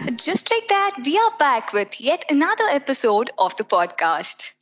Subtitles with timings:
[0.00, 4.52] And just like that, we are back with yet another episode of the podcast.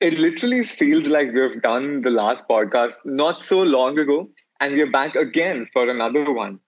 [0.00, 4.28] It literally feels like we've done the last podcast not so long ago,
[4.58, 6.58] and we're back again for another one.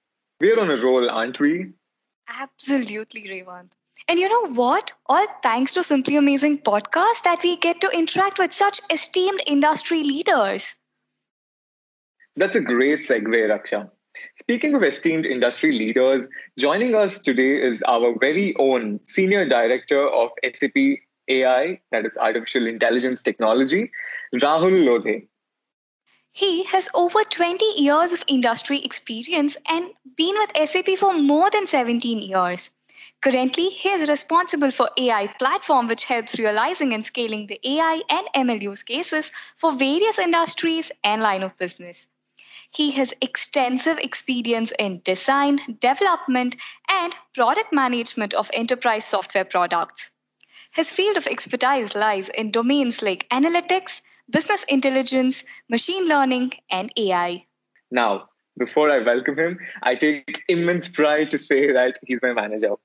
[0.41, 1.73] We're on a roll, aren't we?
[2.41, 3.75] Absolutely, Revant.
[4.09, 4.93] And you know what?
[5.07, 10.03] All thanks to Simply Amazing podcast that we get to interact with such esteemed industry
[10.03, 10.75] leaders.
[12.37, 13.91] That's a great segue, Raksha.
[14.37, 16.27] Speaking of esteemed industry leaders,
[16.59, 20.77] joining us today is our very own Senior Director of SAP
[21.29, 23.91] AI, that is Artificial Intelligence Technology,
[24.35, 25.23] Rahul Lodhe.
[26.33, 31.67] He has over 20 years of industry experience and been with SAP for more than
[31.67, 32.71] 17 years.
[33.21, 38.49] Currently, he is responsible for AI platform which helps realizing and scaling the AI and
[38.49, 42.09] ML use cases for various industries and line of business.
[42.75, 46.57] He has extensive experience in design, development,
[46.89, 50.11] and product management of enterprise software products.
[50.73, 54.01] His field of expertise lies in domains like analytics,
[54.31, 57.45] business intelligence, machine learning, and AI.
[57.91, 62.77] Now, before I welcome him, I take immense pride to say that he's my manager.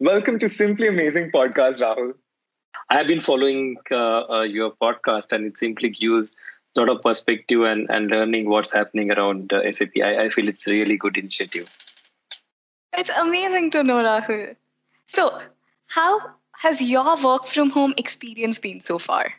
[0.00, 2.12] Welcome to Simply Amazing Podcast, Rahul.
[2.90, 6.36] I have been following uh, uh, your podcast, and it simply gives
[6.76, 9.90] lot of perspective and, and learning what's happening around uh, SAP.
[10.02, 11.68] I, I feel it's a really good initiative.
[12.96, 14.56] It's amazing to know, Rahul.
[15.06, 15.38] So,
[15.88, 16.20] how
[16.56, 19.32] has your work from home experience been so far?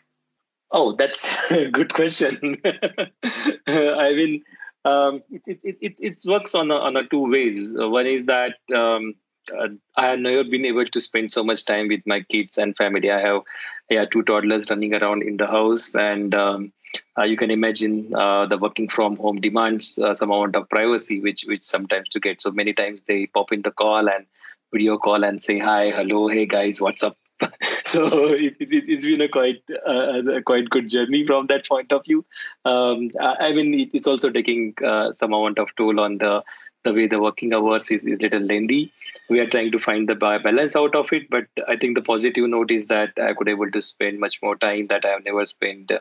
[0.72, 2.58] Oh, that's a good question.
[3.68, 4.44] I mean,
[4.86, 7.74] um, it, it, it, it works on a, on a two ways.
[7.80, 9.14] Uh, one is that um,
[9.58, 12.76] uh, I have never been able to spend so much time with my kids and
[12.76, 13.12] family.
[13.12, 13.42] I have
[13.90, 16.72] yeah, two toddlers running around in the house, and um,
[17.18, 21.22] uh, you can imagine uh, the working from home demands uh, some amount of privacy,
[21.22, 22.42] which which sometimes to get.
[22.42, 24.26] So many times they pop in the call and
[24.74, 27.18] video call and say hi, hello, hey guys, what's up?
[27.84, 31.92] so it, has it, been a quite uh, a quite good journey from that point
[31.92, 32.26] of view.
[32.66, 36.44] Um, I mean, it's also taking uh, some amount of toll on the
[36.84, 38.92] the way the working hours is, is little lengthy.
[39.30, 42.50] We are trying to find the balance out of it, but I think the positive
[42.50, 45.46] note is that I could able to spend much more time that I have never
[45.46, 45.92] spent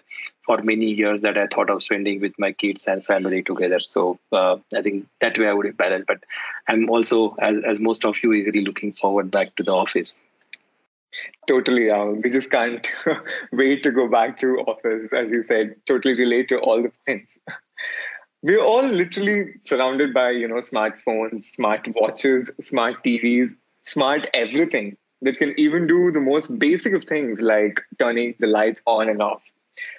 [0.44, 3.80] for many years that I thought of spending with my kids and family together.
[3.80, 6.04] So uh, I think that way I would balance.
[6.08, 6.24] But
[6.68, 10.24] I'm also, as as most of you, eagerly looking forward back to the office.
[11.48, 11.90] Totally,
[12.22, 12.90] we just can't
[13.52, 15.74] wait to go back to office, as you said.
[15.86, 17.38] Totally relate to all the points
[18.42, 23.50] we're all literally surrounded by you know smartphones smart watches smart tvs
[23.84, 28.82] smart everything that can even do the most basic of things like turning the lights
[28.86, 29.42] on and off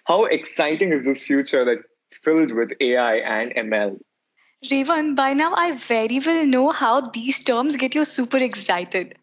[0.05, 3.99] how exciting is this future that's filled with ai and ml
[4.69, 9.17] Revant, by now I very well know how these terms get you super excited.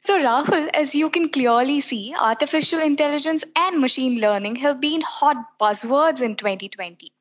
[0.00, 5.36] So, Rahul, as you can clearly see, artificial intelligence and machine learning have been hot
[5.60, 7.12] buzzwords in 2020.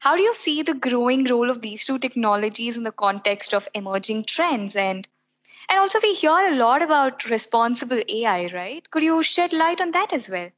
[0.00, 3.68] How do you see the growing role of these two technologies in the context of
[3.74, 5.08] emerging trends and
[5.68, 8.88] and also we hear a lot about responsible AI, right?
[8.90, 10.50] Could you shed light on that as well?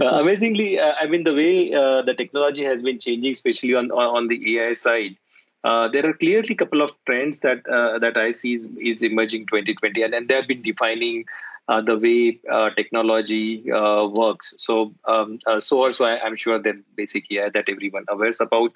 [0.00, 3.90] uh, amazingly, uh, I mean the way uh, the technology has been changing, especially on
[3.90, 5.16] on, the AI side.
[5.62, 9.02] Uh, there are clearly a couple of trends that uh, that I see is, is
[9.02, 11.24] emerging 2020, and, and they have been defining
[11.68, 14.54] the way uh, technology uh, works.
[14.58, 18.72] So, um, uh, so also I, am sure that basically yeah, that everyone awares about.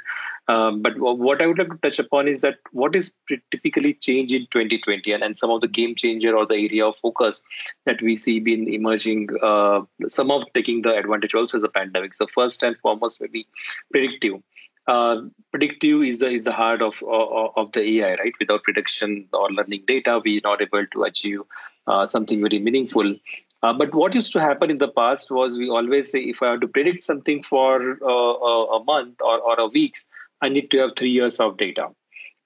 [0.48, 3.12] Um, but what I would like to touch upon is that what is
[3.50, 6.96] typically change in 2020 and, and some of the game changer or the area of
[6.96, 7.42] focus
[7.84, 9.28] that we see been emerging.
[9.42, 12.14] Uh, some of taking the advantage also as a pandemic.
[12.14, 13.46] So first and foremost, maybe
[13.90, 14.42] predictive.
[14.86, 18.32] Uh, predictive is the is the heart of, of, of the AI, right?
[18.40, 21.40] Without prediction or learning data, we're not able to achieve
[21.88, 23.14] uh, something very meaningful.
[23.62, 26.50] Uh, but what used to happen in the past was we always say if I
[26.52, 30.08] have to predict something for uh, a month or, or a weeks,
[30.42, 31.88] I need to have three years of data.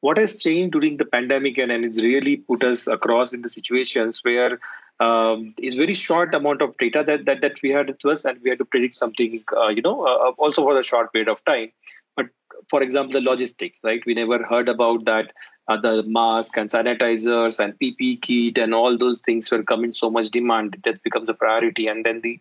[0.00, 3.50] What has changed during the pandemic and, and it's really put us across in the
[3.50, 4.58] situations where
[5.00, 8.40] um, it's very short amount of data that, that, that we had with us and
[8.42, 11.44] we had to predict something, uh, you know, uh, also for a short period of
[11.44, 11.70] time.
[12.16, 12.26] But
[12.68, 14.02] for example, the logistics, right?
[14.06, 15.32] We never heard about that
[15.68, 20.10] uh, the mask and sanitizers and PP kit and all those things were coming so
[20.10, 21.86] much demand that becomes a priority.
[21.86, 22.40] And then the,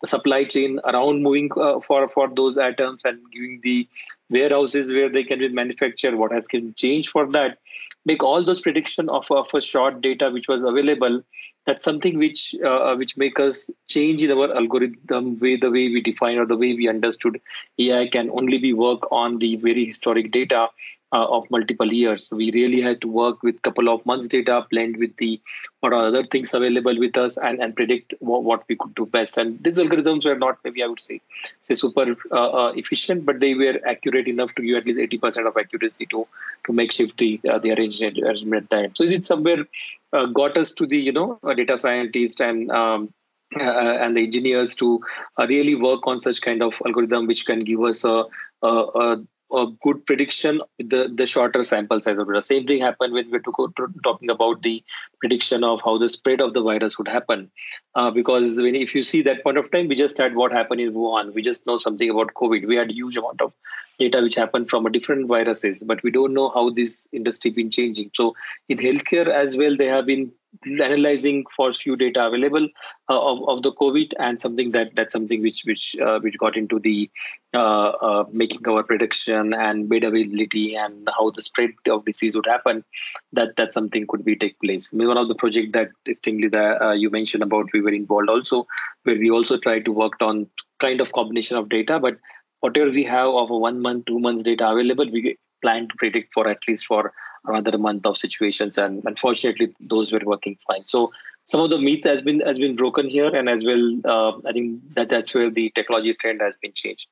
[0.00, 3.88] the supply chain around moving uh, for for those items and giving the
[4.30, 6.14] warehouses where they can be manufactured.
[6.14, 7.58] What has been changed for that?
[8.04, 11.22] Make all those prediction of, of a short data which was available.
[11.66, 16.00] That's something which uh, which make us change in our algorithm way the way we
[16.00, 17.40] define or the way we understood
[17.78, 20.68] AI can only be work on the very historic data
[21.12, 22.32] uh, of multiple years.
[22.34, 25.40] We really had to work with couple of months data, blend with the
[25.80, 29.06] what are other things available with us, and, and predict what, what we could do
[29.06, 29.36] best.
[29.36, 31.20] And these algorithms were not maybe I would say
[31.60, 35.18] say super uh, uh, efficient, but they were accurate enough to give at least eighty
[35.18, 36.26] percent of accuracy to
[36.66, 38.94] to make shift the uh, the arrangement arrangement time.
[38.94, 39.66] So it somewhere
[40.12, 43.12] uh, got us to the you know data scientist and um,
[43.60, 45.00] uh, and the engineers to
[45.38, 48.24] uh, really work on such kind of algorithm which can give us a,
[48.62, 52.42] a, a a good prediction with the, the shorter sample size of data.
[52.42, 54.82] Same thing happened when we were talking about the
[55.20, 57.50] prediction of how the spread of the virus would happen.
[57.94, 60.80] Uh, because when if you see that point of time, we just had what happened
[60.80, 61.34] in Wuhan.
[61.34, 62.66] We just know something about COVID.
[62.66, 63.52] We had a huge amount of
[63.98, 67.70] data which happened from a different viruses, but we don't know how this industry been
[67.70, 68.10] changing.
[68.14, 68.34] So
[68.68, 70.32] in healthcare as well, they have been
[70.66, 72.68] analyzing for few data available
[73.08, 76.56] uh, of, of the COVID and something that that's something which which uh, which got
[76.56, 77.10] into the
[77.54, 82.46] uh, uh making our prediction and bed availability and how the spread of disease would
[82.46, 82.84] happen.
[83.32, 84.90] That that something could be take place.
[84.92, 87.92] I mean, one of the project that distinctly that uh, you mentioned about we were
[87.92, 88.66] involved also,
[89.04, 90.46] where we also tried to work on
[90.80, 92.18] kind of combination of data, but
[92.60, 96.32] whatever we have of a one month, two months data available, we plan to predict
[96.32, 97.12] for at least for
[97.44, 98.78] another month of situations.
[98.78, 100.86] And unfortunately, those were working fine.
[100.86, 101.12] So
[101.44, 104.52] some of the myth has been has been broken here, and as well, uh, I
[104.52, 107.06] think that that's where the technology trend has been changed.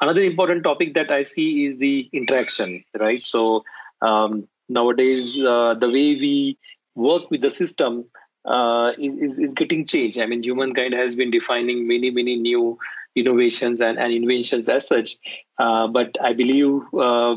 [0.00, 3.24] Another important topic that I see is the interaction, right?
[3.26, 3.64] So
[4.02, 6.58] um, nowadays, uh, the way we
[6.94, 8.04] work with the system
[8.46, 10.18] uh, is, is, getting changed.
[10.18, 12.78] I mean, humankind has been defining many, many new
[13.16, 15.16] innovations and, and inventions as such.
[15.58, 17.36] Uh, but I believe uh,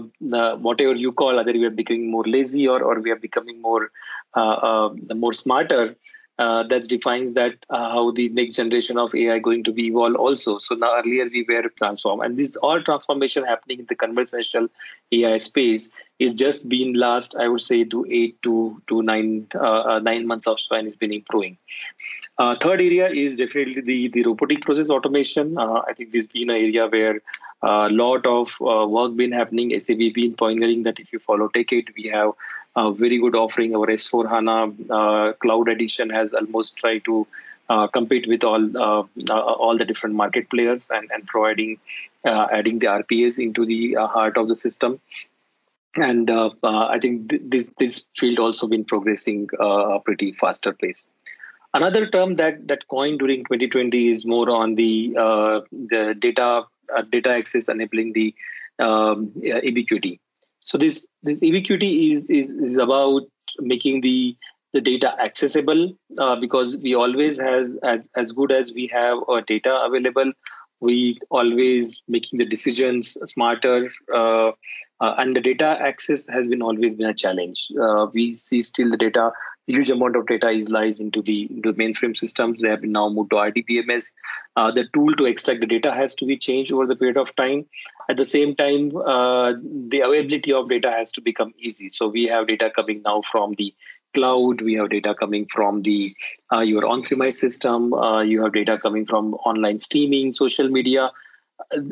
[0.57, 3.91] whatever you call, either we are becoming more lazy or, or we are becoming more
[4.35, 5.95] uh, uh more smarter.
[6.38, 10.57] That defines that how the next generation of AI going to be evolved also.
[10.59, 14.67] So now earlier we were transformed, and this all transformation happening in the conversational
[15.11, 20.27] AI space is just been last I would say to eight to to nine nine
[20.27, 21.57] months of span has been improving.
[22.39, 25.57] Uh, third area is definitely the, the robotic process automation.
[25.57, 27.21] Uh, I think this has been an area where
[27.62, 29.77] a uh, lot of uh, work been happening.
[29.77, 32.31] SAP been pioneering that if you follow TechEd, we have
[32.77, 33.75] a very good offering.
[33.75, 37.27] Our S4 HANA uh, Cloud Edition has almost tried to
[37.68, 41.77] uh, compete with all all the different market players and, and providing
[42.25, 45.00] adding the RPAs into the heart of the system
[46.01, 50.73] and uh, uh, I think th- this this field also been progressing uh, pretty faster
[50.73, 51.11] pace.
[51.73, 56.63] Another term that that coined during 2020 is more on the uh, the data
[56.95, 58.33] uh, data access enabling the
[58.79, 60.19] um, ubiquity.
[60.61, 63.23] So this this ubiquity is is is about
[63.59, 64.35] making the
[64.73, 69.41] the data accessible uh, because we always has as as good as we have our
[69.41, 70.31] data available
[70.79, 74.51] we always making the decisions smarter uh,
[75.01, 78.89] uh, and the data access has been always been a challenge uh, we see still
[78.89, 79.31] the data
[79.69, 82.59] huge amount of data is lies into the, the mainframe systems.
[82.59, 84.11] They have been now moved to RDBMS.
[84.55, 87.35] Uh, the tool to extract the data has to be changed over the period of
[87.35, 87.65] time.
[88.09, 89.53] At the same time, uh,
[89.87, 91.91] the availability of data has to become easy.
[91.91, 93.73] So we have data coming now from the
[94.15, 94.61] cloud.
[94.61, 96.15] We have data coming from the
[96.51, 97.93] uh, your on-premise system.
[97.93, 101.11] Uh, you have data coming from online streaming, social media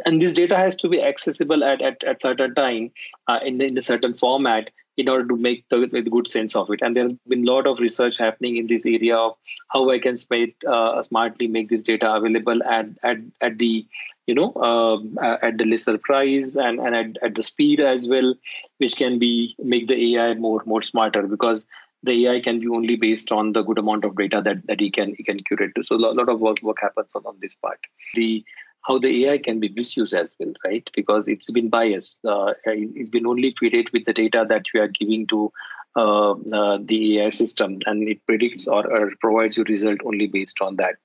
[0.06, 2.92] and this data has to be accessible at at, at certain time
[3.28, 6.71] uh, in, in a certain format in order to make the, the, good sense of
[6.71, 6.80] it.
[6.81, 9.33] And there has been a lot of research happening in this area of
[9.69, 13.86] how I can smart, uh, smartly make this data available at at, at the
[14.26, 18.33] you know um, at the lesser price and, and at, at the speed as well,
[18.80, 21.68] which can be make the AI more more smarter because
[22.04, 24.90] the AI can be only based on the good amount of data that, that he
[24.90, 25.74] can he can curate.
[25.83, 27.80] So a lot, of work work happens on, on this part.
[28.16, 28.44] The
[28.84, 30.88] how the AI can be misused as well, right?
[30.96, 32.19] Because it's been biased.
[32.26, 35.52] Uh, it's been only fed with the data that you are giving to
[35.96, 40.62] uh, uh, the AI system, and it predicts or, or, provides you result only based
[40.62, 40.96] on that.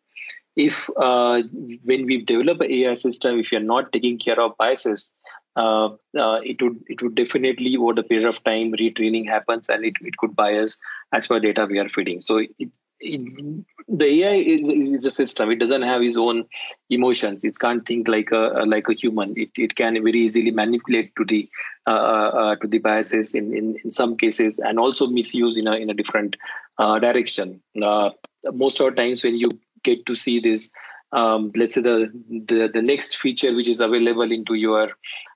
[0.54, 1.42] If uh,
[1.84, 5.14] when we develop an AI system, if you're not taking care of biases,
[5.56, 5.86] uh,
[6.18, 9.94] uh, it would it would definitely over the period of time retraining happens and it,
[10.00, 10.78] it could bias
[11.12, 12.20] as per data we are feeding.
[12.20, 12.70] So it,
[13.02, 15.50] the AI is, is, a system.
[15.50, 16.44] It doesn't have its own
[16.88, 17.44] emotions.
[17.44, 19.34] It can't think like a like a human.
[19.36, 21.48] It, it can very easily manipulate to the
[21.86, 25.66] uh, uh, uh, to the biases in, in, in some cases and also misuse in
[25.66, 26.36] a in a different
[26.78, 27.60] uh, direction.
[27.82, 28.10] Uh,
[28.52, 30.70] most of the times when you get to see this,
[31.12, 32.10] um, let's say the,
[32.46, 34.90] the the next feature which is available into your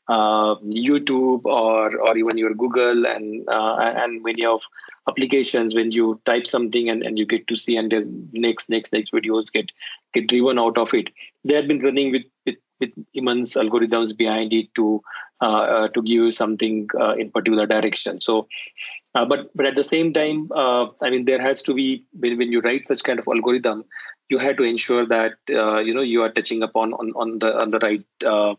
[0.09, 4.63] uh, YouTube or or even your Google and and many of
[5.09, 8.93] applications when you type something and, and you get to see and the next next
[8.93, 9.71] next videos get
[10.15, 11.09] get driven out of it
[11.45, 15.01] they have been running with with, with immense algorithms behind it to
[15.43, 18.23] uh, uh, to give you something uh, in particular direction.
[18.23, 18.49] So,
[19.13, 22.63] but but at the same time, I mean, there has to be when, when you
[22.63, 23.85] write such kind of algorithm,
[24.29, 27.55] you had to ensure that uh, you know you are touching upon on, on the
[27.63, 28.55] on the right uh,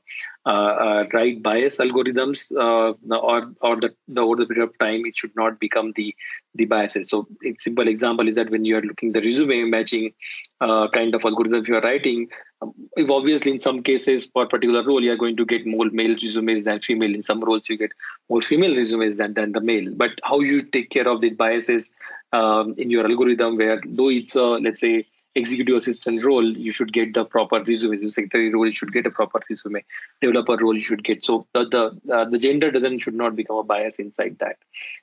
[0.46, 5.06] uh, uh right bias algorithms uh, or or the, the over the period of time
[5.06, 6.16] it should not become the
[6.56, 7.10] the biases.
[7.10, 10.14] So a simple example is that when you are looking the resume matching
[10.62, 12.30] uh, kind of algorithm you are writing
[12.62, 15.68] um, if obviously in some cases for a particular role you are going to get
[15.68, 17.14] more male resumes than female.
[17.14, 17.92] In some roles you get
[18.30, 19.94] more female resumes than, than the male.
[19.94, 21.96] But how you take care of the biases
[22.32, 25.06] um, in your algorithm where though it's a let's say
[25.38, 27.98] executive assistant role, you should get the proper resume.
[27.98, 29.84] The secretary role, you should get a proper resume.
[30.22, 31.24] Developer role, you should get.
[31.24, 34.58] So the the, uh, the gender doesn't should not become a bias inside that.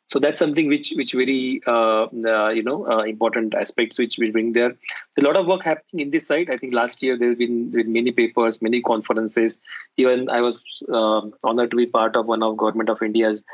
[0.07, 4.31] So that's something which which very uh, uh, you know uh, important aspects which we
[4.31, 4.75] bring there.
[5.19, 6.51] a lot of work happening in this side.
[6.51, 9.61] I think last year there's been, many papers, many conferences.
[9.97, 13.45] Even I was um, honored to be part of one of Government of India's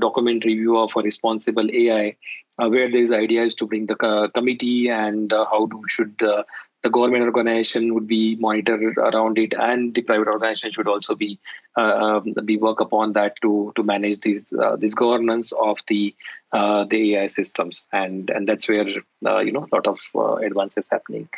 [0.00, 2.16] document review of a responsible AI
[2.58, 6.14] uh, where there is ideas to bring the uh, committee and uh, how do, should
[6.22, 6.42] uh,
[6.82, 11.38] the government organization would be monitored around it and the private organization should also be
[11.76, 16.14] uh, um, be work upon that to to manage these uh, this governance of the
[16.52, 19.98] the AI systems and and that's where you know a lot of
[20.42, 21.28] advances happening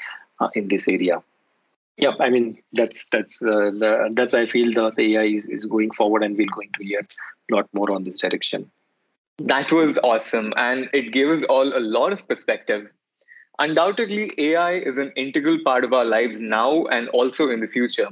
[0.54, 1.22] in this area.
[1.96, 5.64] Yep, I mean that's that's uh, the, that's I feel the, the AI is, is
[5.64, 7.06] going forward, and we're going to hear
[7.50, 8.70] lot more on this direction.
[9.38, 10.52] That was awesome.
[10.56, 12.92] And it gave us all a lot of perspective.
[13.58, 18.08] Undoubtedly, AI is an integral part of our lives now and also in the future.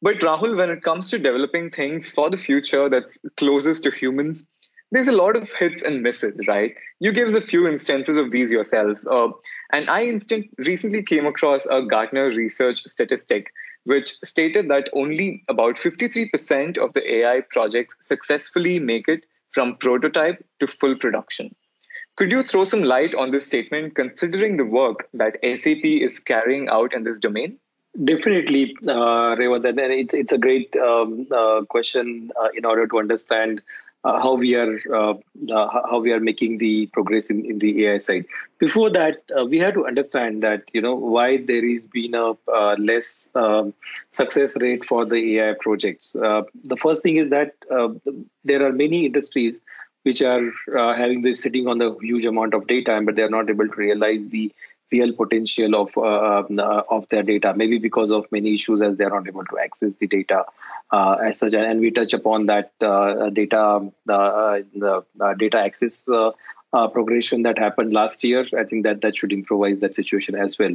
[0.00, 4.44] But Rahul, when it comes to developing things for the future that's closest to humans,
[4.90, 6.74] there's a lot of hits and misses, right?
[7.00, 9.06] You gave us a few instances of these yourselves.
[9.06, 9.28] Uh,
[9.72, 13.52] and I instant recently came across a Gartner research statistic
[13.84, 20.44] which stated that only about 53% of the AI projects successfully make it from prototype
[20.60, 21.54] to full production.
[22.16, 26.68] Could you throw some light on this statement considering the work that SAP is carrying
[26.68, 27.58] out in this domain?
[28.04, 33.60] Definitely, uh, and it's, it's a great um, uh, question uh, in order to understand
[34.04, 35.14] uh, how we are uh,
[35.52, 38.24] uh, how we are making the progress in, in the AI side.
[38.58, 42.32] Before that, uh, we have to understand that you know why there is been a
[42.52, 43.72] uh, less um,
[44.10, 46.16] success rate for the AI projects.
[46.16, 47.54] Uh, the first thing is that
[48.44, 49.60] there are many industries
[50.02, 50.50] which are
[50.96, 53.76] having this sitting on the huge amount of data, but they are not able to
[53.76, 54.52] realize the
[54.92, 57.54] real potential of uh, uh, of their data.
[57.56, 60.44] Maybe because of many issues, as they are not able to access the data
[60.92, 61.54] uh, as such.
[61.54, 66.02] And we touch upon that uh, data the, the data access.
[66.74, 68.46] Uh, progression that happened last year.
[68.58, 70.72] I think that that should improvise that situation as well.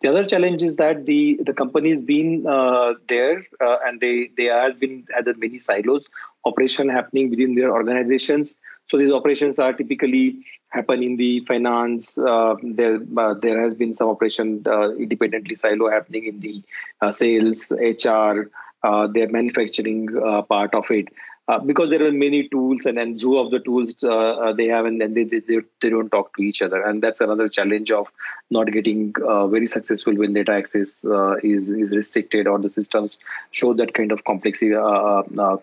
[0.00, 4.44] The other challenge is that the the company's been uh, there uh, and they they
[4.44, 6.06] have been had many silos
[6.44, 8.54] operation happening within their organizations.
[8.90, 10.36] So these operations are typically
[10.70, 12.18] happen in the finance.
[12.18, 16.60] Uh, there, uh, there has been some operation uh, independently silo happening in the
[17.00, 18.50] uh, sales, HR,
[18.82, 21.06] uh, their manufacturing uh, part of it.
[21.50, 24.68] Uh, because there are many tools and, and zoo of the tools uh, uh, they
[24.68, 25.40] have and, and they, they,
[25.82, 26.80] they don't talk to each other.
[26.80, 28.06] And that's another challenge of
[28.50, 33.18] not getting uh, very successful when data access uh, is is restricted or the systems
[33.50, 34.70] show that kind of complexity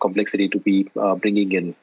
[0.02, 0.90] complexity to be
[1.22, 1.74] bringing in.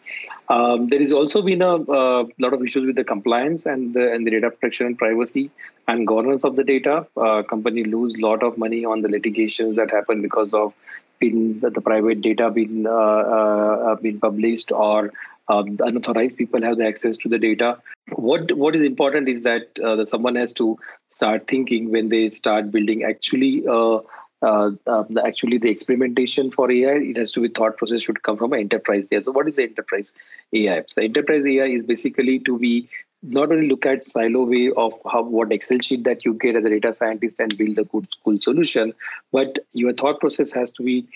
[0.50, 4.28] Um, there has also been a, lot of issues with the compliance and the, and
[4.28, 5.50] the data protection and privacy
[5.88, 7.08] and governance of the data.
[7.50, 10.74] Company lose a lot of money on the litigations that happen because of
[11.20, 15.12] been the, private data been uh, uh, been published or
[15.48, 17.78] um, unauthorized people have the access to the data.
[18.14, 20.78] What what is important is that uh, that someone has to
[21.10, 23.66] start thinking when they start building actually.
[23.68, 24.00] Uh,
[24.42, 28.38] uh, um, actually, the experimentation for AI, it has to be thought process should come
[28.38, 29.22] from an enterprise AI.
[29.22, 30.14] So, what is the enterprise
[30.54, 30.84] AI?
[30.90, 32.88] So, enterprise AI is basically to be
[33.28, 36.66] not only look at silo way of how what excel sheet that you get as
[36.66, 38.94] a data scientist and build a good cool solution
[39.32, 41.08] but your thought process has to be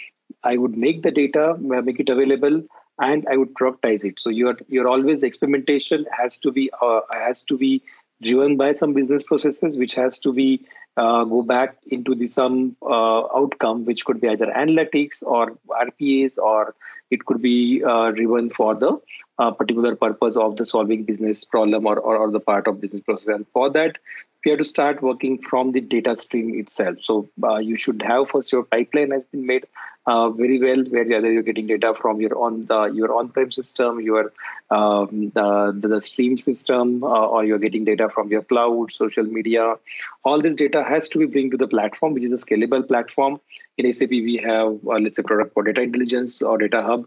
[0.43, 2.61] i would make the data make it available
[2.99, 4.19] and i would productize it.
[4.19, 7.81] So you're you're always experimentation has to be uh, has to be
[8.21, 10.65] driven by some business processes which has to be
[10.97, 16.37] uh, go back into the some uh, outcome which could be either analytics or rpas
[16.37, 16.75] or
[17.09, 18.99] it could be uh, driven for the
[19.39, 23.01] uh, particular purpose of the solving business problem or, or, or, the part of business
[23.01, 23.97] process and for that
[24.45, 26.97] we have to start working from the data stream itself.
[27.01, 29.65] So uh, you should have first your pipeline has been made
[30.05, 33.99] uh, very well, where either you're getting data from your on the your on-prem system,
[33.99, 34.31] your
[34.71, 39.75] um, the, the stream system, uh, or you're getting data from your cloud, social media.
[40.23, 43.39] All this data has to be bring to the platform, which is a scalable platform.
[43.77, 47.05] In SAP, we have uh, let's say product for data intelligence or data hub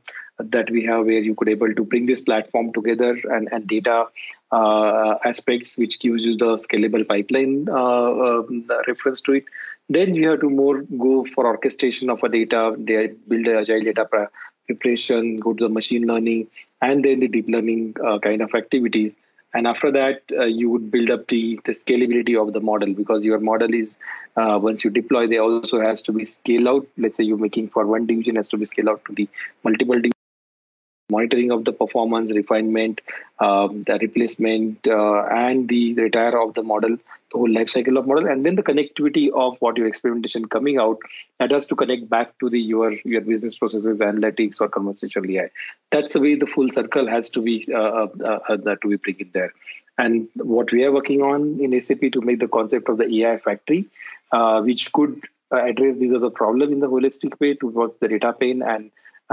[0.50, 4.06] that we have where you could able to bring this platform together and, and data
[4.52, 9.44] uh, aspects which gives you the scalable pipeline uh, um, reference to it.
[9.88, 13.82] Then you have to more go for orchestration of a data they build a agile
[13.82, 14.28] data
[14.66, 16.48] preparation go to the machine learning
[16.80, 19.16] and then the deep learning uh, kind of activities.
[19.54, 23.24] And after that uh, you would build up the, the scalability of the model because
[23.24, 23.98] your model is
[24.36, 26.86] uh, once you deploy they also has to be scale out.
[26.96, 29.28] Let's say you're making for one division has to be scale out to the
[29.62, 30.00] multiple
[31.14, 33.00] monitoring of the performance, refinement,
[33.38, 38.06] uh, the replacement, uh, and the retire of the model, the whole life cycle of
[38.06, 40.98] model, and then the connectivity of what your experimentation coming out
[41.38, 45.48] that has to connect back to the your your business processes, analytics, or conversational AI.
[45.90, 49.52] That's the way the full circle has to be uh, to be bring it there.
[49.98, 53.36] And what we are working on in SAP to make the concept of the AI
[53.36, 53.84] factory,
[54.70, 55.20] which could
[55.52, 58.90] address these other problem in the holistic way to work the data pane and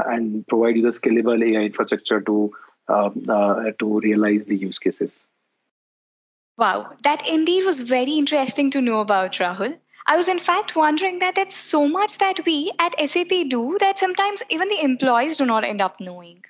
[0.08, 2.52] and provide you the scalable AI infrastructure to
[2.88, 5.28] um, uh, to realize the use cases.
[6.58, 9.78] Wow, that indeed was very interesting to know about, Rahul.
[10.08, 14.00] I was in fact wondering that there's so much that we at SAP do that
[14.00, 16.44] sometimes even the employees do not end up knowing.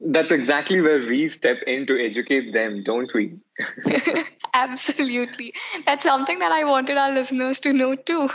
[0.00, 3.38] That's exactly where we step in to educate them, don't we?
[4.54, 5.52] Absolutely.
[5.86, 8.28] That's something that I wanted our listeners to know too.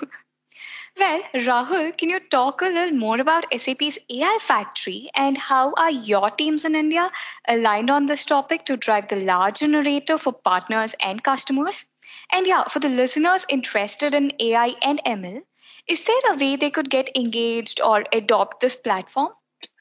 [0.97, 5.91] Well, Rahul, can you talk a little more about SAP's AI factory and how are
[5.91, 7.09] your teams in India
[7.47, 11.85] aligned on this topic to drive the larger narrative for partners and customers?
[12.31, 15.41] And yeah, for the listeners interested in AI and ML,
[15.87, 19.29] is there a way they could get engaged or adopt this platform?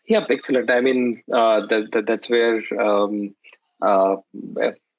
[0.08, 0.70] Yeah, excellent.
[0.70, 3.34] I mean, uh, that, that, that's where um,
[3.82, 4.16] uh,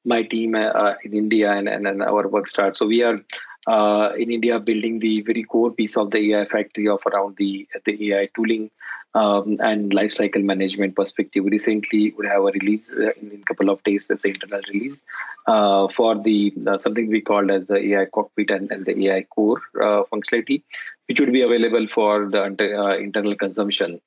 [0.05, 2.79] my team uh, in India and, and, and our work starts.
[2.79, 3.19] So we are
[3.67, 7.67] uh, in India building the very core piece of the AI factory of around the
[7.85, 8.69] the AI tooling
[9.15, 11.45] um, and lifecycle management perspective.
[11.45, 14.07] Recently, we have a release uh, in a couple of days.
[14.07, 14.99] That's the internal release
[15.47, 19.23] uh, for the uh, something we called as the AI cockpit and, and the AI
[19.23, 20.63] core uh, functionality,
[21.07, 24.01] which would be available for the uh, internal consumption.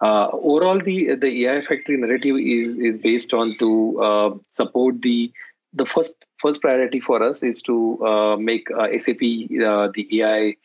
[0.00, 5.32] overall, the the AI factory narrative is is based on to support the
[5.72, 10.56] the first first priority for us is to uh, make uh, SAP uh, the AI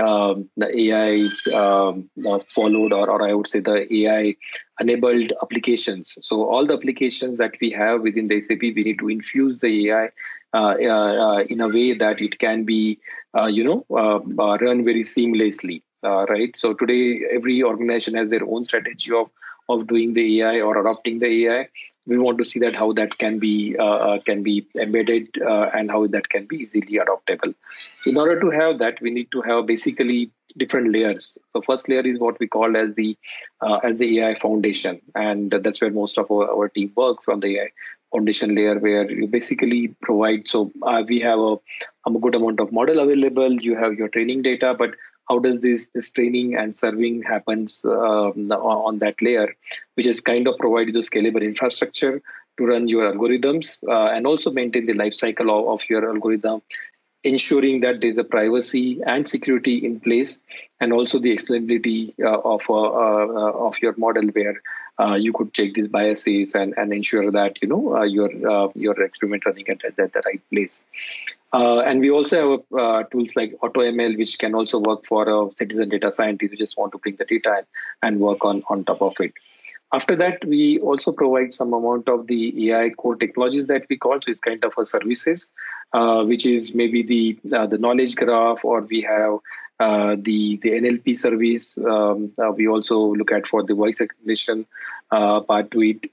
[0.00, 4.34] um, the AI um, uh, followed or, or I would say the AI
[4.80, 6.16] enabled applications.
[6.22, 9.90] So all the applications that we have within the SAP, we need to infuse the
[9.90, 10.08] AI
[10.54, 12.98] uh, uh, in a way that it can be
[13.48, 15.82] you know run very seamlessly.
[16.02, 16.56] right.
[16.56, 19.30] So today every organization has their own strategy of
[19.68, 21.68] of doing the AI or adopting the AI
[22.06, 25.70] we want to see that how that can be uh, uh, can be embedded uh,
[25.74, 27.54] and how that can be easily adoptable.
[28.06, 31.38] In order to have that, we need to have basically different layers.
[31.54, 33.16] The first layer is what we call as the
[33.60, 37.40] uh, as the AI foundation, and that's where most of our, our team works on
[37.40, 37.68] the AI
[38.12, 40.48] foundation layer, where you basically provide.
[40.48, 41.56] So uh, we have a,
[42.06, 43.52] a good amount of model available.
[43.52, 44.94] You have your training data, but
[45.28, 49.54] how does this this training and serving happens um, on that layer
[49.94, 52.22] which is kind of provide the scalable infrastructure
[52.56, 56.62] to run your algorithms uh, and also maintain the life cycle of, of your algorithm
[57.24, 60.42] ensuring that there's a privacy and security in place
[60.80, 64.60] and also the explainability uh, of uh, uh, of your model where
[65.00, 68.68] uh, you could check these biases and, and ensure that you know uh, your uh,
[68.74, 70.84] your experiment running at, at, the right place
[71.54, 76.10] and we also have tools like AutoML which can also work for a citizen data
[76.10, 77.66] scientist who just want to bring the data and,
[78.02, 79.32] and work on on top of it
[79.94, 84.14] after that, we also provide some amount of the AI core technologies that we call,
[84.14, 85.52] so it's kind of a services,
[85.92, 89.38] uh, which is maybe the uh, the knowledge graph, or we have
[89.78, 91.78] uh, the the NLP service.
[91.78, 94.66] Um, uh, we also look at for the voice recognition
[95.12, 96.10] uh, part to it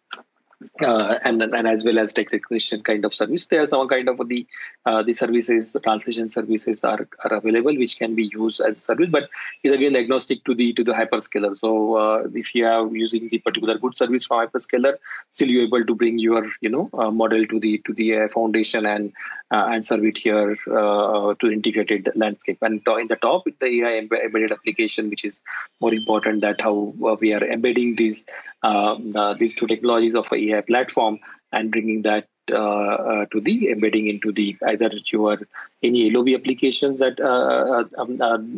[0.82, 3.48] uh, and and as well as technician kind of service.
[3.48, 4.46] There are some kind of the
[4.86, 8.82] uh, the services, the translation services are, are available, which can be used as a
[8.82, 9.30] service, but
[9.64, 11.58] is again agnostic to the to the hyperscaler.
[11.58, 14.96] So uh, if you are using the particular good service from hyperscaler,
[15.30, 18.86] still you're able to bring your you know uh, model to the to the foundation
[18.86, 22.58] and uh, and serve it here uh, to integrated landscape.
[22.62, 25.42] And in the top, the AI embedded application, which is
[25.80, 28.26] more important that how we are embedding these
[28.64, 31.20] um, these two technologies of AI platform
[31.52, 35.40] and bringing that uh, to the embedding into the either your
[35.84, 38.18] any LOB applications that uh, um,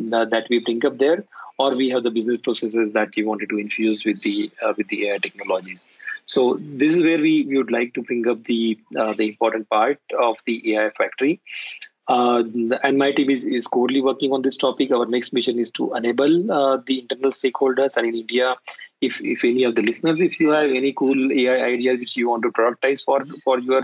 [0.10, 1.24] that we bring up there,
[1.58, 5.10] or we have the business processes that you wanted to infuse with the with the
[5.10, 5.88] AI technologies.
[6.26, 10.00] So this is where we, we would like to bring up the the important part
[10.20, 11.42] of the AI factory.
[12.08, 12.44] Uh,
[12.84, 14.92] and my team is, is corely working on this topic.
[14.92, 17.96] Our next mission is to enable uh, the internal stakeholders.
[17.96, 18.56] And in India,
[19.08, 22.30] if, if any of the listeners, if you have any cool AI ideas which you
[22.30, 23.84] want to productize for, for your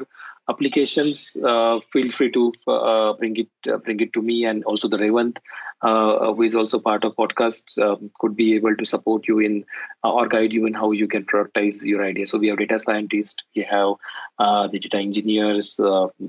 [0.49, 4.87] applications, uh, feel free to uh, bring it uh, bring it to me and also
[4.87, 5.39] the Revant,
[5.81, 9.63] uh, who is also part of podcast, um, could be able to support you in
[10.03, 12.25] uh, or guide you in how you can prioritize your idea.
[12.27, 13.93] So we have data scientists, we have
[14.39, 15.79] uh, data engineers,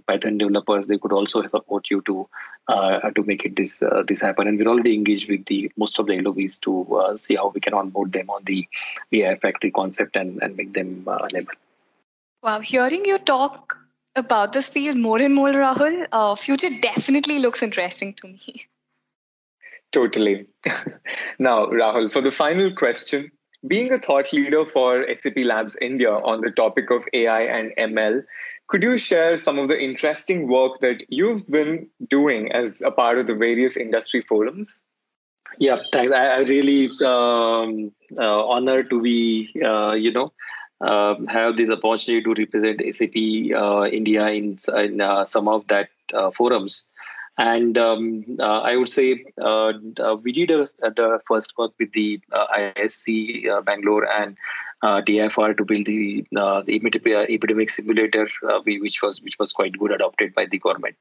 [0.06, 0.86] Python developers.
[0.86, 2.28] They could also support you to
[3.16, 4.46] to make it this this happen.
[4.46, 7.74] And we're already engaged with the most of the LOBs to see how we can
[7.74, 8.66] onboard them on the
[9.12, 11.54] AI factory concept and, and make them enable.
[12.42, 13.76] Wow, hearing you talk
[14.16, 18.66] about this field more and more, Rahul, uh, future definitely looks interesting to me.
[19.92, 20.46] Totally.
[21.38, 23.30] now, Rahul, for the final question,
[23.66, 28.24] being a thought leader for SAP Labs India on the topic of AI and ML,
[28.68, 33.18] could you share some of the interesting work that you've been doing as a part
[33.18, 34.80] of the various industry forums?
[35.58, 36.14] Yeah, thanks.
[36.14, 40.32] I, I really um, uh, honored to be, uh, you know,
[40.80, 43.16] uh, have this opportunity to represent SAP
[43.54, 46.86] uh, India in, in uh, some of that uh, forums.
[47.38, 49.72] And um, uh, I would say uh,
[50.22, 54.36] we did a, the first work with the IISc Bangalore and
[54.82, 59.78] uh, DFR to build the, uh, the epidemic simulator, uh, which was which was quite
[59.78, 60.96] good, adopted by the government.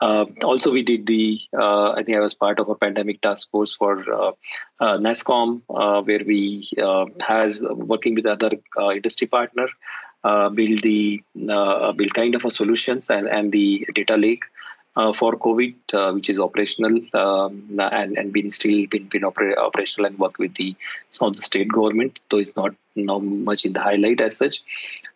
[0.00, 1.40] Uh, also, we did the.
[1.56, 4.32] Uh, I think I was part of a pandemic task force for uh,
[4.80, 5.62] NASSCOM,
[6.06, 6.70] where we
[7.26, 8.50] has working with other
[8.92, 9.68] industry partner.
[10.54, 14.53] build the build kind of a solutions and, and the data lake uh,
[14.94, 20.06] for COVID, uh, which is operational um, and and been still been been oper- operational
[20.06, 20.76] and work with the
[21.10, 24.62] some of the state government, though it's not not much in the highlight as such.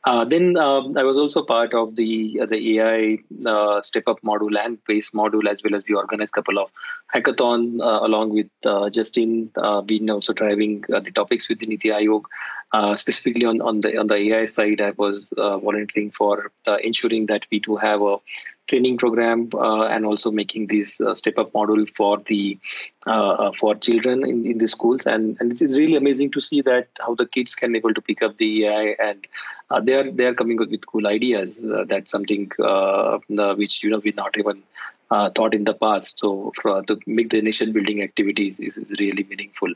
[0.05, 4.21] Uh, then um, I was also part of the uh, the AI uh, step up
[4.23, 6.71] module and base module as well as we organized a couple of
[7.15, 9.51] hackathon uh, along with Justin.
[9.87, 12.25] been also driving the topics with the Niti Aayog.
[12.99, 16.51] specifically on, on the on the AI side, I was volunteering for
[16.83, 18.17] ensuring that we do have a
[18.69, 22.59] training program uh, and also making this uh, step up model for the
[23.07, 25.07] uh, for children in, in the schools.
[25.07, 28.23] And and it's really amazing to see that how the kids can able to pick
[28.23, 29.27] up the AI and
[29.85, 32.51] they are they are coming up with cool ideas that's something
[33.57, 34.63] which you know we not even
[35.11, 36.19] uh, thought in the past.
[36.19, 39.73] So for, to make the nation building activities is, is really meaningful.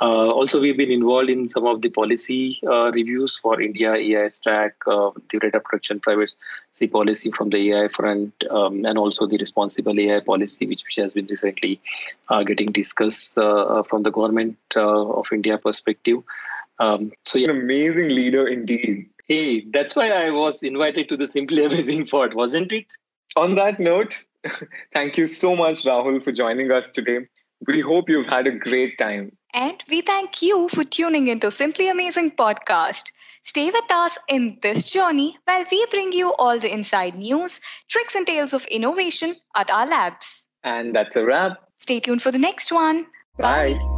[0.00, 4.28] Uh, also, we've been involved in some of the policy uh, reviews for India AI
[4.28, 6.34] Stack, uh, the data protection privacy
[6.90, 11.14] policy from the AI front, um, and also the responsible AI policy, which, which has
[11.14, 11.80] been recently
[12.28, 16.22] uh, getting discussed uh, from the government of India perspective.
[16.78, 17.50] Um, so, yeah.
[17.50, 19.08] An amazing leader indeed.
[19.26, 22.92] Hey, that's why I was invited to the Simply Amazing pod, wasn't it?
[23.34, 24.22] On that note,
[24.92, 27.26] thank you so much, Rahul, for joining us today.
[27.66, 29.32] We hope you've had a great time.
[29.54, 33.10] And we thank you for tuning into Simply Amazing podcast.
[33.44, 38.14] Stay with us in this journey while we bring you all the inside news, tricks,
[38.14, 40.44] and tales of innovation at our labs.
[40.62, 41.58] And that's a wrap.
[41.78, 43.06] Stay tuned for the next one.
[43.38, 43.74] Bye.
[43.74, 43.95] Bye.